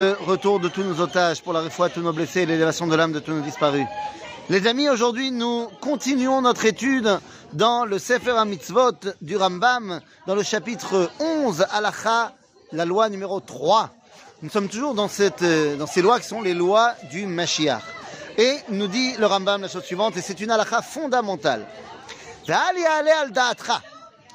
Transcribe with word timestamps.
Le 0.00 0.12
retour 0.12 0.60
de 0.60 0.68
tous 0.68 0.84
nos 0.84 1.00
otages, 1.00 1.42
pour 1.42 1.52
la 1.52 1.60
réfoua, 1.60 1.88
tous 1.88 2.02
nos 2.02 2.12
blessés 2.12 2.42
et 2.42 2.46
l'élévation 2.46 2.86
de 2.86 2.94
l'âme 2.94 3.10
de 3.10 3.18
tous 3.18 3.32
nos 3.32 3.40
disparus. 3.40 3.84
Les 4.48 4.68
amis, 4.68 4.88
aujourd'hui, 4.88 5.32
nous 5.32 5.66
continuons 5.80 6.40
notre 6.40 6.66
étude 6.66 7.18
dans 7.52 7.84
le 7.84 7.98
Sefer 7.98 8.30
HaMitzvot 8.30 8.92
du 9.20 9.36
Rambam, 9.36 10.00
dans 10.28 10.36
le 10.36 10.44
chapitre 10.44 11.10
11, 11.18 11.66
Halacha, 11.72 12.32
la 12.70 12.84
loi 12.84 13.08
numéro 13.08 13.40
3. 13.40 13.90
Nous 14.42 14.50
sommes 14.50 14.68
toujours 14.68 14.92
euh, 14.92 15.76
dans, 15.76 15.86
ces 15.88 16.00
lois 16.00 16.20
qui 16.20 16.28
sont 16.28 16.42
les 16.42 16.54
lois 16.54 16.94
du 17.10 17.26
Mashiach. 17.26 17.82
Et 18.36 18.54
nous 18.68 18.86
dit 18.86 19.14
le 19.18 19.26
Rambam 19.26 19.62
la 19.62 19.68
chose 19.68 19.82
suivante, 19.82 20.16
et 20.16 20.20
c'est 20.20 20.38
une 20.38 20.52
halacha 20.52 20.80
fondamentale. 20.80 21.66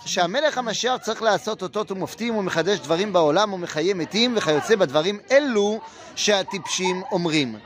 שהמלך 0.05 0.59
המשיח 0.59 0.97
צריך 0.97 1.23
לעשות 1.23 1.63
אותות 1.63 1.91
ומופתים 1.91 2.37
ומחדש 2.37 2.79
דברים 2.79 3.13
בעולם 3.13 3.53
ומחיה 3.53 3.95
מתים 3.95 4.35
וכיוצא 4.37 4.77
בדברים 4.77 5.21
אלו 5.31 5.81
שהטיפשים 6.17 7.03
אומרים. 7.13 7.59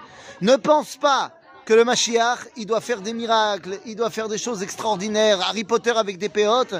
Ne 0.43 0.57
pense 0.57 0.97
pas 0.97 1.31
que 1.65 1.73
le 1.73 1.85
Mashiach, 1.85 2.41
il 2.57 2.67
doit 2.67 2.81
faire 2.81 3.01
des 3.01 3.13
miracles, 3.13 3.79
il 3.87 3.95
doit 3.95 4.11
faire 4.11 4.29
des 4.29 4.39
choses 4.39 4.61
extraordinaires, 4.63 5.41
Harry 5.41 5.63
Potter 5.63 5.93
avec 5.93 6.19
des 6.19 6.29
péotes, 6.29 6.75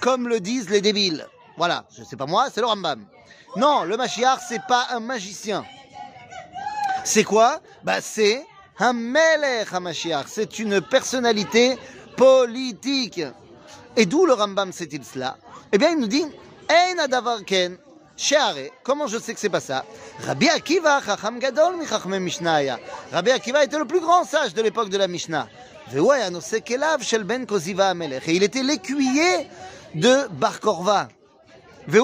comme 0.00 0.28
le 0.28 0.38
disent 0.38 0.70
les 0.70 0.80
débiles. 0.80 1.26
Voilà, 1.56 1.84
je 1.96 2.04
sais 2.04 2.14
pas 2.14 2.26
moi, 2.26 2.46
c'est 2.52 2.60
le 2.60 2.68
Rambam. 2.68 3.04
Non, 3.56 3.82
le 3.82 3.96
Mashiach, 3.96 4.38
c'est 4.48 4.62
pas 4.68 4.86
un 4.90 5.00
magicien. 5.00 5.64
C'est 7.02 7.24
quoi 7.24 7.60
Bah 7.82 8.00
c'est 8.00 8.44
un 8.78 8.92
Melech 8.92 9.72
HaMashiach, 9.72 10.26
c'est 10.28 10.60
une 10.60 10.80
personnalité 10.80 11.76
politique. 12.16 13.20
Et 13.95 14.05
d'où 14.05 14.25
le 14.25 14.33
Rambam 14.33 14.71
sait-il 14.71 15.03
cela? 15.03 15.37
Eh 15.71 15.77
bien, 15.77 15.91
il 15.91 15.99
nous 15.99 16.07
dit 16.07 16.25
Ein 16.69 16.99
adavar 16.99 17.43
ken. 17.45 17.77
Comment 18.83 19.07
je 19.07 19.17
sais 19.17 19.33
que 19.33 19.39
c'est 19.39 19.49
pas 19.49 19.59
ça? 19.59 19.85
Rabbi 20.25 20.47
Akiva, 20.49 21.01
Chacham 21.03 21.39
Gadol, 21.39 21.75
Mishnaya. 22.19 22.79
Rabbi 23.11 23.31
Akiva 23.31 23.63
était 23.63 23.79
le 23.79 23.85
plus 23.85 23.99
grand 23.99 24.23
sage 24.23 24.53
de 24.53 24.61
l'époque 24.61 24.89
de 24.89 24.97
la 24.97 25.07
Mishnah. 25.07 25.47
Ben 25.91 26.03
Et 28.27 28.33
il 28.35 28.43
était 28.43 28.63
l'écuyer 28.63 29.47
de 29.95 30.27
Bar 30.31 30.59
Korva. 30.59 31.07
Et 31.87 31.97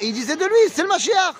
il 0.00 0.12
disait 0.12 0.36
de 0.36 0.44
lui, 0.44 0.72
c'est 0.72 0.82
le 0.82 0.88
Mashiach. 0.88 1.34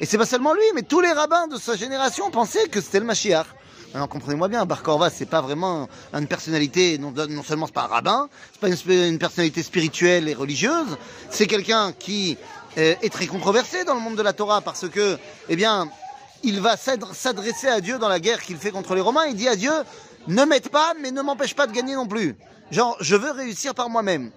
Et 0.00 0.06
c'est 0.06 0.18
pas 0.18 0.26
seulement 0.26 0.52
lui, 0.54 0.62
mais 0.74 0.82
tous 0.82 1.00
les 1.00 1.12
rabbins 1.12 1.46
de 1.46 1.56
sa 1.56 1.76
génération 1.76 2.30
pensaient 2.30 2.68
que 2.68 2.80
c'était 2.80 2.98
le 2.98 3.06
Mashiach. 3.06 3.46
Alors 3.94 4.08
comprenez-moi 4.08 4.48
bien, 4.48 4.66
Bar 4.66 4.82
Korva, 4.82 5.08
c'est 5.08 5.26
pas 5.26 5.40
vraiment 5.40 5.88
une 6.12 6.26
personnalité, 6.26 6.98
non, 6.98 7.12
seulement 7.42 7.66
c'est 7.66 7.72
pas 7.74 7.84
un 7.84 7.86
rabbin, 7.86 8.28
c'est 8.52 8.60
pas 8.60 8.68
une, 8.68 9.04
une 9.12 9.18
personnalité 9.18 9.62
spirituelle 9.62 10.28
et 10.28 10.34
religieuse, 10.34 10.98
c'est 11.30 11.46
quelqu'un 11.46 11.92
qui 11.92 12.36
euh, 12.76 12.94
est 13.00 13.12
très 13.12 13.26
controversé 13.26 13.84
dans 13.84 13.94
le 13.94 14.00
monde 14.00 14.16
de 14.16 14.22
la 14.22 14.34
Torah 14.34 14.60
parce 14.60 14.88
que, 14.88 15.16
eh 15.48 15.56
bien, 15.56 15.90
il 16.42 16.60
va 16.60 16.76
s'adr- 16.76 17.14
s'adresser 17.14 17.68
à 17.68 17.80
Dieu 17.80 17.98
dans 17.98 18.08
la 18.08 18.20
guerre 18.20 18.42
qu'il 18.42 18.58
fait 18.58 18.70
contre 18.70 18.94
les 18.94 19.00
Romains. 19.00 19.24
Il 19.26 19.36
dit 19.36 19.48
à 19.48 19.56
Dieu, 19.56 19.72
ne 20.26 20.44
m'aide 20.44 20.68
pas, 20.68 20.92
mais 21.00 21.10
ne 21.10 21.22
m'empêche 21.22 21.54
pas 21.54 21.66
de 21.66 21.72
gagner 21.72 21.94
non 21.94 22.06
plus. 22.06 22.36
Genre, 22.70 22.96
je 23.00 23.16
veux 23.16 23.30
réussir 23.30 23.74
par 23.74 23.88
moi-même. 23.88 24.30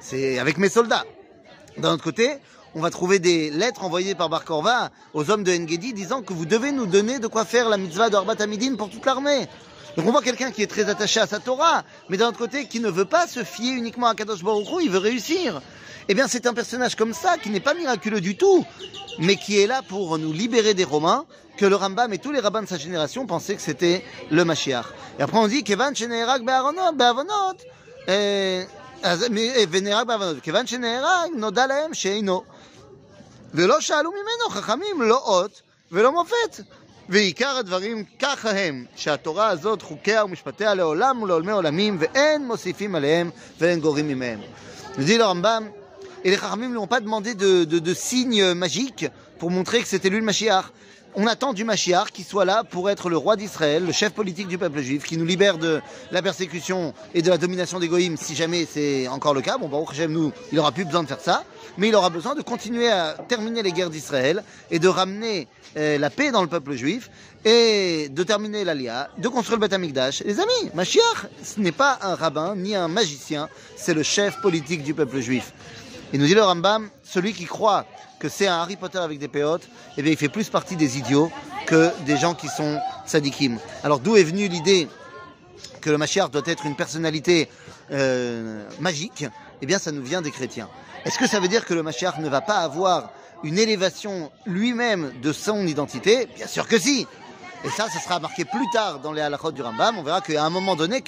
C'est 0.00 0.38
avec 0.38 0.58
mes 0.58 0.68
soldats. 0.68 1.04
D'un 1.78 1.94
autre 1.94 2.04
côté, 2.04 2.36
on 2.74 2.80
va 2.80 2.90
trouver 2.90 3.18
des 3.18 3.50
lettres 3.50 3.84
envoyées 3.84 4.14
par 4.14 4.28
Bar 4.28 4.44
Korva 4.44 4.90
aux 5.14 5.30
hommes 5.30 5.42
de 5.42 5.52
Engedi 5.52 5.92
disant 5.92 6.22
que 6.22 6.32
vous 6.32 6.46
devez 6.46 6.72
nous 6.72 6.86
donner 6.86 7.18
de 7.18 7.26
quoi 7.26 7.44
faire 7.44 7.68
la 7.68 7.76
mitzvah 7.76 8.10
de 8.10 8.16
Arbat 8.16 8.36
Hamidin 8.40 8.76
pour 8.76 8.90
toute 8.90 9.04
l'armée. 9.06 9.48
Donc 9.96 10.06
on 10.06 10.12
voit 10.12 10.22
quelqu'un 10.22 10.50
qui 10.50 10.62
est 10.62 10.66
très 10.66 10.88
attaché 10.88 11.18
à 11.18 11.26
sa 11.26 11.40
Torah, 11.40 11.82
mais 12.08 12.16
d'un 12.16 12.28
autre 12.28 12.38
côté 12.38 12.66
qui 12.66 12.78
ne 12.80 12.88
veut 12.88 13.04
pas 13.04 13.26
se 13.26 13.42
fier 13.42 13.72
uniquement 13.72 14.06
à 14.06 14.14
Kadosh 14.14 14.44
Baruch 14.44 14.68
il 14.82 14.90
veut 14.90 14.98
réussir. 14.98 15.60
Eh 16.08 16.14
bien 16.14 16.28
c'est 16.28 16.46
un 16.46 16.54
personnage 16.54 16.94
comme 16.94 17.14
ça 17.14 17.36
qui 17.36 17.50
n'est 17.50 17.60
pas 17.60 17.74
miraculeux 17.74 18.20
du 18.20 18.36
tout, 18.36 18.64
mais 19.18 19.36
qui 19.36 19.60
est 19.60 19.66
là 19.66 19.82
pour 19.88 20.16
nous 20.18 20.32
libérer 20.32 20.74
des 20.74 20.84
Romains, 20.84 21.24
que 21.56 21.66
le 21.66 21.74
Rambam 21.74 22.12
et 22.12 22.18
tous 22.18 22.32
les 22.32 22.40
rabbins 22.40 22.62
de 22.62 22.68
sa 22.68 22.78
génération 22.78 23.26
pensaient 23.26 23.56
que 23.56 23.62
c'était 23.62 24.04
le 24.30 24.44
Mashiach. 24.44 24.86
Et 25.18 25.22
après 25.22 25.38
on 25.38 25.48
dit 25.48 25.64
Kevan 25.64 25.94
Sheneherak 25.96 26.44
Be'aronot, 26.44 26.92
Be'avonot, 26.94 27.56
אז- 29.03 29.29
מ- 29.29 29.37
אה, 29.37 29.63
ונהרג 29.69 30.07
בעוונות. 30.07 30.43
כיוון 30.43 30.67
שנהרג, 30.67 31.29
נודע 31.35 31.67
להם 31.67 31.93
שאינו. 31.93 32.43
ולא 33.53 33.81
שאלו 33.81 34.11
ממנו 34.11 34.49
חכמים 34.49 35.01
לא 35.01 35.17
אות 35.17 35.61
ולא 35.91 36.11
מופת. 36.11 36.59
ועיקר 37.09 37.57
הדברים 37.57 38.03
ככה 38.19 38.51
הם, 38.51 38.85
שהתורה 38.95 39.47
הזאת, 39.47 39.81
חוקיה 39.81 40.25
ומשפטיה 40.25 40.73
לעולם 40.73 41.21
ולעולמי 41.21 41.51
עולמים, 41.51 41.97
ואין 41.99 42.47
מוסיפים 42.47 42.95
עליהם 42.95 43.29
ואין 43.59 43.79
גורעים 43.79 44.07
ממהם. 44.07 44.39
Nous 44.97 45.03
dit 45.05 45.17
le 45.17 45.23
Rambam, 45.23 45.63
et 46.23 46.29
les 46.29 46.37
Chachamim 46.37 46.67
ne 46.67 46.73
lui 46.73 46.77
ont 46.77 46.87
pas 46.87 46.99
demandé 46.99 47.33
de, 47.33 47.63
de, 47.63 47.79
de 47.79 47.93
signes 47.93 48.53
magiques 48.53 49.05
pour 49.39 49.49
montrer 49.49 49.81
que 49.81 49.87
c'était 49.87 50.09
lui 50.09 50.19
le 50.19 50.25
Mashiach. 50.25 50.65
On 51.20 51.26
attend 51.26 51.52
du 51.52 51.64
Mashiach 51.64 52.12
qui 52.12 52.22
soit 52.22 52.44
là 52.44 52.62
pour 52.62 52.88
être 52.90 53.10
le 53.10 53.16
roi 53.16 53.34
d'Israël, 53.34 53.84
le 53.84 53.90
chef 53.90 54.12
politique 54.12 54.46
du 54.46 54.56
peuple 54.56 54.82
juif, 54.82 55.02
qui 55.02 55.16
nous 55.16 55.24
libère 55.24 55.58
de 55.58 55.80
la 56.12 56.22
persécution 56.22 56.94
et 57.12 57.22
de 57.22 57.28
la 57.28 57.38
domination 57.38 57.80
des 57.80 57.88
goïms, 57.88 58.16
si 58.16 58.36
jamais 58.36 58.68
c'est 58.72 59.08
encore 59.08 59.34
le 59.34 59.40
cas. 59.40 59.58
Bon, 59.58 59.68
Baruch 59.68 59.90
Hashem, 59.90 60.12
nous, 60.12 60.32
il 60.52 60.60
aura 60.60 60.70
plus 60.70 60.84
besoin 60.84 61.02
de 61.02 61.08
faire 61.08 61.18
ça, 61.18 61.42
mais 61.76 61.88
il 61.88 61.94
aura 61.96 62.10
besoin 62.10 62.36
de 62.36 62.42
continuer 62.42 62.88
à 62.88 63.16
terminer 63.26 63.64
les 63.64 63.72
guerres 63.72 63.90
d'Israël 63.90 64.44
et 64.70 64.78
de 64.78 64.86
ramener 64.86 65.48
euh, 65.76 65.98
la 65.98 66.08
paix 66.08 66.30
dans 66.30 66.42
le 66.42 66.46
peuple 66.46 66.74
juif 66.74 67.10
et 67.44 68.08
de 68.10 68.22
terminer 68.22 68.62
l'Alia, 68.62 69.08
de 69.18 69.26
construire 69.26 69.58
le 69.58 69.62
Beth 69.62 69.72
Amikdash. 69.72 70.22
Les 70.22 70.38
amis, 70.38 70.70
Mashiach, 70.74 71.26
ce 71.42 71.58
n'est 71.58 71.72
pas 71.72 71.98
un 72.00 72.14
rabbin 72.14 72.54
ni 72.54 72.76
un 72.76 72.86
magicien, 72.86 73.48
c'est 73.74 73.92
le 73.92 74.04
chef 74.04 74.40
politique 74.40 74.84
du 74.84 74.94
peuple 74.94 75.18
juif. 75.18 75.52
Il 76.12 76.20
nous 76.20 76.26
dit 76.26 76.34
le 76.34 76.44
Rambam, 76.44 76.88
celui 77.02 77.32
qui 77.32 77.44
croit 77.44 77.86
que 78.18 78.28
c'est 78.28 78.46
un 78.46 78.58
Harry 78.58 78.76
Potter 78.76 78.98
avec 78.98 79.18
des 79.18 79.28
péotes, 79.28 79.68
eh 79.96 80.02
bien 80.02 80.12
il 80.12 80.18
fait 80.18 80.28
plus 80.28 80.48
partie 80.48 80.76
des 80.76 80.98
idiots 80.98 81.30
que 81.66 81.90
des 82.06 82.16
gens 82.16 82.34
qui 82.34 82.48
sont 82.48 82.80
sadikim. 83.06 83.58
Alors 83.84 84.00
d'où 84.00 84.16
est 84.16 84.24
venue 84.24 84.48
l'idée 84.48 84.88
que 85.80 85.90
le 85.90 85.98
Mashiach 85.98 86.30
doit 86.30 86.42
être 86.46 86.66
une 86.66 86.76
personnalité 86.76 87.48
euh, 87.92 88.64
magique? 88.80 89.26
Eh 89.62 89.66
bien 89.66 89.78
ça 89.78 89.92
nous 89.92 90.02
vient 90.02 90.22
des 90.22 90.30
chrétiens. 90.30 90.68
Est-ce 91.04 91.18
que 91.18 91.28
ça 91.28 91.40
veut 91.40 91.48
dire 91.48 91.64
que 91.64 91.74
le 91.74 91.82
Mashiach 91.82 92.18
ne 92.18 92.28
va 92.28 92.40
pas 92.40 92.58
avoir 92.58 93.10
une 93.44 93.58
élévation 93.58 94.30
lui-même 94.46 95.12
de 95.22 95.32
son 95.32 95.66
identité? 95.66 96.26
Bien 96.36 96.46
sûr 96.46 96.66
que 96.66 96.78
si 96.78 97.06
et 97.64 97.70
ça, 97.70 97.88
ça 97.88 97.98
sera 97.98 98.20
marqué 98.20 98.44
plus 98.44 98.66
tard 98.72 99.00
dans 99.00 99.12
les 99.12 99.20
halachot 99.20 99.50
du 99.50 99.62
Rambam. 99.62 99.98
On 99.98 100.02
verra 100.04 100.20
qu'à 100.20 100.44
un 100.44 100.50
moment 100.50 100.76
donné, 100.76 101.02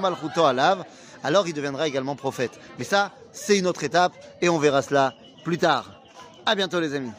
Malchuto 0.00 0.44
Alav, 0.44 0.84
alors 1.24 1.48
il 1.48 1.52
deviendra 1.52 1.88
également 1.88 2.14
prophète. 2.14 2.52
Mais 2.78 2.84
ça, 2.84 3.10
c'est 3.32 3.58
une 3.58 3.66
autre 3.66 3.82
étape 3.82 4.12
et 4.40 4.48
on 4.48 4.58
verra 4.58 4.82
cela 4.82 5.14
plus 5.42 5.58
tard. 5.58 5.97
À 6.48 6.54
bientôt 6.54 6.80
les 6.80 6.94
amis. 6.94 7.12